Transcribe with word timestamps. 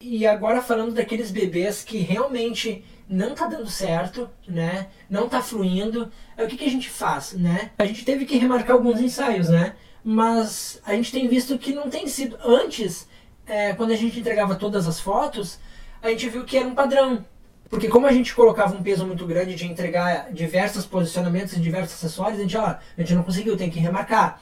E 0.00 0.24
agora 0.28 0.62
falando 0.62 0.94
daqueles 0.94 1.32
bebês 1.32 1.82
que 1.82 1.98
realmente 1.98 2.84
não 3.08 3.34
tá 3.34 3.48
dando 3.48 3.68
certo, 3.68 4.30
né? 4.46 4.86
Não 5.10 5.28
tá 5.28 5.42
fluindo. 5.42 6.08
O 6.38 6.46
que, 6.46 6.56
que 6.56 6.66
a 6.66 6.70
gente 6.70 6.88
faz, 6.88 7.32
né? 7.32 7.72
A 7.76 7.84
gente 7.84 8.04
teve 8.04 8.24
que 8.24 8.38
remarcar 8.38 8.76
alguns 8.76 9.00
ensaios, 9.00 9.48
né? 9.48 9.74
Mas 10.04 10.80
a 10.86 10.94
gente 10.94 11.10
tem 11.10 11.26
visto 11.26 11.58
que 11.58 11.72
não 11.72 11.90
tem 11.90 12.06
sido. 12.06 12.38
Antes, 12.44 13.08
é, 13.44 13.74
quando 13.74 13.90
a 13.90 13.96
gente 13.96 14.20
entregava 14.20 14.54
todas 14.54 14.86
as 14.86 15.00
fotos, 15.00 15.58
a 16.00 16.10
gente 16.10 16.28
viu 16.28 16.44
que 16.44 16.56
era 16.56 16.68
um 16.68 16.76
padrão. 16.76 17.26
Porque 17.68 17.88
como 17.88 18.06
a 18.06 18.12
gente 18.12 18.36
colocava 18.36 18.76
um 18.76 18.82
peso 18.84 19.04
muito 19.04 19.26
grande 19.26 19.56
de 19.56 19.66
entregar 19.66 20.32
diversos 20.32 20.86
posicionamentos 20.86 21.54
e 21.54 21.60
diversos 21.60 21.96
acessórios, 21.96 22.38
a 22.38 22.42
gente, 22.42 22.56
ó, 22.56 22.66
a 22.66 22.80
gente 22.98 23.14
não 23.16 23.24
conseguiu, 23.24 23.56
tem 23.56 23.68
que 23.68 23.80
remarcar, 23.80 24.40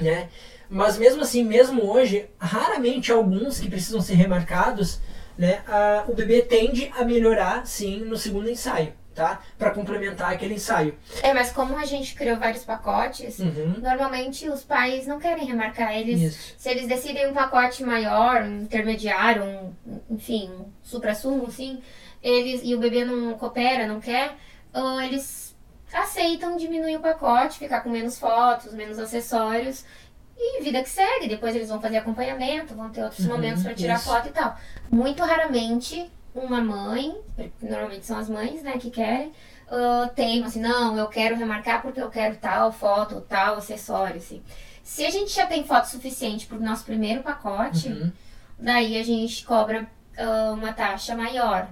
né? 0.00 0.28
Mas 0.68 0.96
mesmo 0.98 1.22
assim, 1.22 1.44
mesmo 1.44 1.82
hoje, 1.84 2.28
raramente 2.38 3.10
alguns 3.10 3.58
que 3.58 3.68
precisam 3.68 4.00
ser 4.00 4.14
remarcados, 4.14 5.00
né, 5.36 5.62
a, 5.66 6.04
o 6.06 6.14
bebê 6.14 6.42
tende 6.42 6.92
a 6.96 7.04
melhorar, 7.04 7.66
sim, 7.66 8.00
no 8.04 8.16
segundo 8.16 8.48
ensaio, 8.48 8.92
tá? 9.14 9.40
Para 9.58 9.70
complementar 9.70 10.32
aquele 10.32 10.54
ensaio. 10.54 10.94
É, 11.22 11.32
mas 11.34 11.50
como 11.50 11.76
a 11.76 11.84
gente 11.84 12.14
criou 12.14 12.36
vários 12.36 12.62
pacotes, 12.62 13.38
Uhum. 13.40 13.76
normalmente 13.82 14.48
os 14.48 14.62
pais 14.62 15.06
não 15.08 15.18
querem 15.18 15.44
remarcar. 15.46 15.96
Eles, 15.96 16.20
Isso. 16.20 16.54
se 16.58 16.68
eles 16.68 16.86
decidem 16.86 17.28
um 17.28 17.32
pacote 17.34 17.82
maior, 17.82 18.42
um 18.42 18.62
intermediário, 18.62 19.42
um, 19.44 19.72
enfim, 20.10 20.48
um 20.50 20.66
supra-sumo, 20.82 21.46
assim, 21.48 21.80
eles, 22.22 22.60
e 22.62 22.74
o 22.74 22.78
bebê 22.78 23.04
não 23.04 23.34
coopera, 23.34 23.86
não 23.88 23.98
quer, 23.98 24.36
ah, 24.72 25.04
eles 25.04 25.49
aceitam 25.92 26.56
diminuir 26.56 26.96
o 26.96 27.00
pacote, 27.00 27.58
ficar 27.58 27.80
com 27.82 27.90
menos 27.90 28.18
fotos, 28.18 28.72
menos 28.72 28.98
acessórios. 28.98 29.84
E 30.36 30.62
vida 30.62 30.82
que 30.82 30.88
segue, 30.88 31.28
depois 31.28 31.54
eles 31.54 31.68
vão 31.68 31.80
fazer 31.80 31.98
acompanhamento, 31.98 32.74
vão 32.74 32.88
ter 32.90 33.02
outros 33.02 33.24
Uhum, 33.26 33.32
momentos 33.32 33.62
para 33.62 33.74
tirar 33.74 33.96
isso. 33.96 34.04
foto 34.04 34.28
e 34.28 34.30
tal. 34.30 34.56
Muito 34.90 35.22
raramente 35.22 36.10
uma 36.34 36.60
mãe, 36.62 37.14
normalmente 37.60 38.06
são 38.06 38.16
as 38.18 38.28
mães, 38.28 38.62
né, 38.62 38.78
que 38.78 38.88
querem, 38.90 39.32
uh, 39.68 40.08
teima 40.14 40.46
assim, 40.46 40.60
não, 40.60 40.96
eu 40.96 41.08
quero 41.08 41.36
remarcar 41.36 41.82
porque 41.82 42.00
eu 42.00 42.08
quero 42.08 42.36
tal 42.36 42.72
foto, 42.72 43.20
tal 43.22 43.56
acessório, 43.56 44.16
assim. 44.16 44.42
Se 44.82 45.04
a 45.04 45.10
gente 45.10 45.30
já 45.34 45.46
tem 45.46 45.64
foto 45.64 45.84
suficiente 45.86 46.46
pro 46.46 46.58
nosso 46.60 46.84
primeiro 46.84 47.22
pacote, 47.22 47.88
Uhum. 47.88 48.12
daí 48.58 48.98
a 48.98 49.02
gente 49.04 49.44
cobra 49.44 49.86
ah, 50.16 50.52
uma 50.52 50.72
taxa 50.72 51.14
maior. 51.16 51.68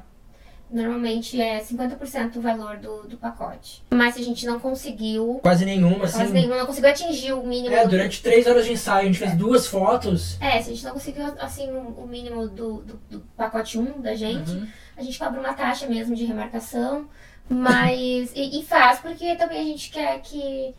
Normalmente 0.70 1.40
é 1.40 1.60
50% 1.60 2.32
do 2.32 2.40
valor 2.42 2.76
do, 2.76 3.04
do 3.08 3.16
pacote. 3.16 3.82
Mas 3.90 4.14
se 4.14 4.20
a 4.20 4.24
gente 4.24 4.44
não 4.46 4.60
conseguiu, 4.60 5.38
Quase 5.42 5.64
nenhuma, 5.64 6.04
assim. 6.04 6.18
quase 6.18 6.32
nenhuma, 6.32 6.56
não 6.58 6.66
conseguiu 6.66 6.90
atingir 6.90 7.32
o 7.32 7.42
mínimo 7.46 7.74
É, 7.74 7.84
do- 7.84 7.90
durante 7.90 8.22
três 8.22 8.46
horas 8.46 8.66
de 8.66 8.72
ensaio, 8.72 9.04
a 9.04 9.06
gente 9.06 9.18
fez 9.18 9.34
duas 9.34 9.66
fotos. 9.66 10.36
É, 10.40 10.60
se 10.60 10.70
a 10.70 10.74
gente 10.74 10.84
não 10.84 10.92
conseguiu, 10.92 11.24
assim, 11.40 11.70
o, 11.70 12.02
o 12.02 12.06
mínimo 12.06 12.46
do, 12.48 12.82
do, 12.82 13.00
do 13.10 13.20
pacote 13.36 13.78
1 13.78 14.00
da 14.02 14.14
gente, 14.14 14.50
Uhum. 14.50 14.66
a 14.96 15.02
gente 15.02 15.18
cobra 15.18 15.40
uma 15.40 15.54
taxa 15.54 15.86
mesmo 15.86 16.14
de 16.14 16.24
remarcação, 16.26 17.08
mas. 17.48 18.30
e, 18.34 18.60
e 18.60 18.62
faz 18.64 18.98
porque 18.98 19.34
também 19.36 19.60
a 19.60 19.64
gente 19.64 19.90
quer 19.90 20.20
que, 20.20 20.74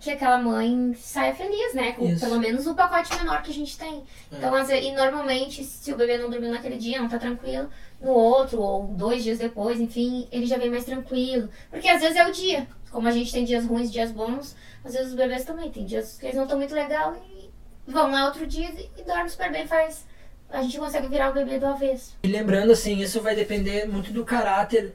que 0.00 0.10
aquela 0.10 0.38
mãe 0.38 0.94
saia 0.94 1.34
feliz, 1.34 1.74
né? 1.74 1.92
Com 1.92 2.06
Isso. 2.06 2.24
pelo 2.24 2.38
menos 2.38 2.66
o 2.66 2.74
pacote 2.74 3.14
menor 3.16 3.42
que 3.42 3.50
a 3.50 3.54
gente 3.54 3.76
tem. 3.76 4.04
Então, 4.30 4.54
às 4.54 4.68
vezes, 4.68 4.86
e 4.86 4.92
normalmente, 4.92 5.64
se 5.64 5.92
o 5.92 5.96
bebê 5.96 6.18
não 6.18 6.30
dormiu 6.30 6.50
naquele 6.50 6.76
dia, 6.76 7.00
não 7.00 7.08
tá 7.08 7.18
tranquilo, 7.18 7.68
no 8.00 8.10
outro, 8.10 8.60
ou 8.60 8.86
dois 8.86 9.24
dias 9.24 9.38
depois, 9.38 9.80
enfim, 9.80 10.28
ele 10.30 10.46
já 10.46 10.56
vem 10.56 10.70
mais 10.70 10.84
tranquilo. 10.84 11.48
Porque 11.70 11.88
às 11.88 12.00
vezes 12.00 12.16
é 12.16 12.26
o 12.26 12.32
dia. 12.32 12.68
Como 12.90 13.08
a 13.08 13.10
gente 13.10 13.32
tem 13.32 13.44
dias 13.44 13.66
ruins, 13.66 13.90
dias 13.90 14.12
bons, 14.12 14.54
às 14.84 14.92
vezes 14.92 15.08
os 15.08 15.14
bebês 15.14 15.44
também 15.44 15.70
tem 15.70 15.84
dias 15.84 16.16
que 16.18 16.26
eles 16.26 16.36
não 16.36 16.44
estão 16.44 16.58
muito 16.58 16.74
legal 16.74 17.16
e 17.30 17.50
vão 17.86 18.10
lá 18.10 18.26
outro 18.26 18.46
dia 18.46 18.70
e, 18.70 19.00
e 19.00 19.02
dormem 19.02 19.28
super 19.28 19.50
bem, 19.50 19.66
faz. 19.66 20.06
A 20.48 20.62
gente 20.62 20.78
consegue 20.78 21.08
virar 21.08 21.30
o 21.30 21.34
bebê 21.34 21.58
do 21.58 21.66
avesso. 21.66 22.16
E 22.22 22.28
lembrando, 22.28 22.72
assim, 22.72 22.98
isso 23.00 23.20
vai 23.20 23.34
depender 23.34 23.86
muito 23.86 24.12
do 24.12 24.24
caráter, 24.24 24.94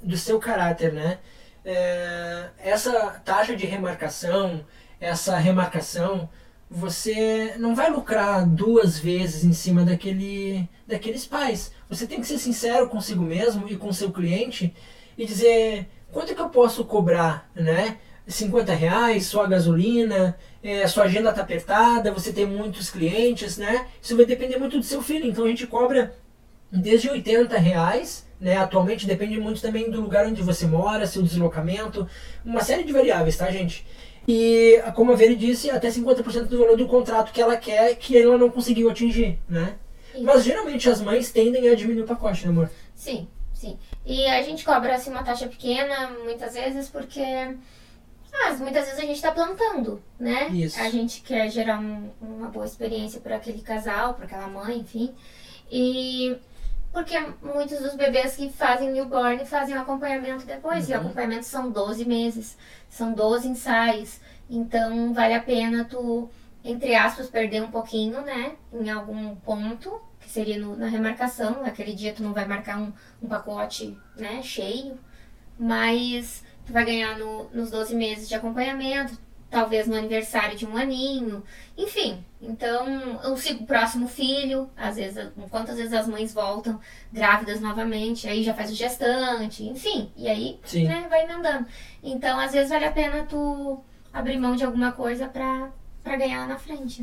do 0.00 0.16
seu 0.16 0.38
caráter, 0.38 0.92
né? 0.92 1.18
É, 1.64 2.48
essa 2.58 3.20
taxa 3.24 3.54
de 3.54 3.66
remarcação, 3.66 4.64
essa 5.00 5.36
remarcação, 5.38 6.28
você 6.70 7.54
não 7.58 7.74
vai 7.74 7.90
lucrar 7.90 8.46
duas 8.46 8.98
vezes 8.98 9.44
em 9.44 9.52
cima 9.52 9.84
daquele, 9.84 10.68
daqueles 10.86 11.26
pais. 11.26 11.72
Você 11.88 12.06
tem 12.06 12.20
que 12.20 12.26
ser 12.26 12.38
sincero 12.38 12.88
consigo 12.88 13.22
mesmo 13.22 13.68
e 13.68 13.76
com 13.76 13.92
seu 13.92 14.10
cliente 14.10 14.74
e 15.16 15.26
dizer 15.26 15.88
quanto 16.10 16.32
é 16.32 16.34
que 16.34 16.40
eu 16.40 16.48
posso 16.48 16.84
cobrar, 16.84 17.50
né? 17.54 17.98
50 18.26 18.72
reais, 18.72 19.26
sua 19.26 19.46
gasolina, 19.48 20.38
é, 20.62 20.86
sua 20.86 21.04
agenda 21.04 21.30
está 21.30 21.42
apertada, 21.42 22.12
você 22.12 22.32
tem 22.32 22.46
muitos 22.46 22.88
clientes, 22.88 23.58
né? 23.58 23.86
Isso 24.00 24.16
vai 24.16 24.24
depender 24.24 24.56
muito 24.58 24.78
do 24.78 24.84
seu 24.84 25.02
filho. 25.02 25.26
Então 25.26 25.44
a 25.44 25.48
gente 25.48 25.66
cobra 25.66 26.14
desde 26.70 27.10
80 27.10 27.58
reais, 27.58 28.26
né? 28.42 28.56
Atualmente 28.56 29.06
depende 29.06 29.38
muito 29.40 29.62
também 29.62 29.88
do 29.88 30.00
lugar 30.00 30.26
onde 30.26 30.42
você 30.42 30.66
mora, 30.66 31.06
seu 31.06 31.22
deslocamento, 31.22 32.06
uma 32.44 32.60
série 32.60 32.82
de 32.82 32.92
variáveis, 32.92 33.36
tá, 33.36 33.50
gente? 33.50 33.86
E, 34.26 34.82
como 34.94 35.12
a 35.12 35.16
Veri 35.16 35.36
disse, 35.36 35.70
até 35.70 35.88
50% 35.88 36.46
do 36.46 36.58
valor 36.58 36.76
do 36.76 36.86
contrato 36.88 37.32
que 37.32 37.40
ela 37.40 37.56
quer, 37.56 37.94
que 37.96 38.18
ela 38.20 38.36
não 38.36 38.50
conseguiu 38.50 38.90
atingir, 38.90 39.38
né? 39.48 39.76
Mas 40.20 40.44
geralmente 40.44 40.90
as 40.90 41.00
mães 41.00 41.30
tendem 41.32 41.68
a 41.68 41.74
diminuir 41.74 42.02
o 42.02 42.06
pacote, 42.06 42.44
né, 42.44 42.50
amor? 42.50 42.70
Sim, 42.94 43.26
sim. 43.54 43.78
E 44.04 44.26
a 44.26 44.42
gente 44.42 44.64
cobra 44.64 44.94
assim 44.96 45.10
uma 45.10 45.22
taxa 45.22 45.46
pequena 45.46 46.10
muitas 46.24 46.54
vezes 46.54 46.88
porque 46.88 47.20
ah, 47.22 48.52
muitas 48.58 48.84
vezes 48.86 48.98
a 48.98 49.02
gente 49.06 49.16
está 49.16 49.30
plantando, 49.32 50.02
né? 50.18 50.48
Isso. 50.50 50.80
A 50.80 50.88
gente 50.90 51.20
quer 51.22 51.48
gerar 51.50 51.78
um- 51.80 52.10
uma 52.20 52.48
boa 52.48 52.64
experiência 52.66 53.20
para 53.20 53.36
aquele 53.36 53.60
casal, 53.62 54.14
para 54.14 54.24
aquela 54.26 54.48
mãe, 54.48 54.78
enfim. 54.78 55.12
E 55.70 56.36
porque 56.92 57.18
muitos 57.42 57.78
dos 57.80 57.94
bebês 57.94 58.36
que 58.36 58.50
fazem 58.50 58.90
newborn 58.92 59.44
fazem 59.46 59.74
o 59.76 59.80
acompanhamento 59.80 60.44
depois. 60.44 60.88
E 60.88 60.92
o 60.92 60.96
Uhum. 60.96 61.00
acompanhamento 61.06 61.44
são 61.46 61.70
12 61.70 62.04
meses, 62.04 62.56
são 62.88 63.12
12 63.12 63.48
ensaios. 63.48 64.20
Então 64.50 65.12
vale 65.14 65.34
a 65.34 65.40
pena 65.42 65.84
tu, 65.84 66.28
entre 66.64 66.94
aspas, 66.94 67.28
perder 67.30 67.62
um 67.62 67.70
pouquinho, 67.70 68.20
né? 68.22 68.52
Em 68.72 68.90
algum 68.90 69.34
ponto, 69.36 70.00
que 70.20 70.28
seria 70.30 70.58
no- 70.58 70.76
na 70.76 70.86
remarcação. 70.86 71.62
Naquele 71.62 71.94
dia 71.94 72.12
tu 72.12 72.22
não 72.22 72.32
vai 72.32 72.46
marcar 72.46 72.78
um, 72.78 72.92
um 73.22 73.28
pacote 73.28 73.96
né, 74.16 74.42
cheio. 74.42 74.98
Mas 75.58 76.42
tu 76.66 76.72
vai 76.72 76.84
ganhar 76.84 77.18
no- 77.18 77.48
nos 77.52 77.70
12 77.70 77.94
meses 77.94 78.28
de 78.28 78.34
acompanhamento, 78.34 79.18
talvez 79.52 79.86
no 79.86 79.94
aniversário 79.94 80.56
de 80.56 80.66
um 80.66 80.76
aninho, 80.76 81.44
enfim. 81.78 82.24
Então, 82.40 83.20
o 83.32 83.36
se- 83.36 83.52
o 83.52 83.66
próximo 83.66 84.08
filho, 84.08 84.68
às 84.76 84.96
vezes, 84.96 85.28
quantas 85.50 85.76
vezes 85.76 85.92
as 85.92 86.08
mães 86.08 86.32
voltam 86.34 86.80
grávidas 87.12 87.60
novamente, 87.60 88.26
aí 88.28 88.42
já 88.42 88.54
faz 88.54 88.72
o 88.72 88.74
gestante, 88.74 89.62
enfim, 89.64 90.10
e 90.16 90.26
aí 90.28 90.58
né, 90.88 91.06
vai 91.08 91.22
emendando. 91.24 91.66
Então, 92.02 92.40
às 92.40 92.52
vezes 92.52 92.70
vale 92.70 92.86
a 92.86 92.90
pena 92.92 93.24
tu 93.26 93.78
abrir 94.12 94.38
mão 94.38 94.56
de 94.56 94.64
alguma 94.64 94.90
coisa 94.92 95.28
pra, 95.28 95.70
pra 96.02 96.16
ganhar 96.16 96.40
lá 96.40 96.46
na 96.48 96.58
frente. 96.58 97.02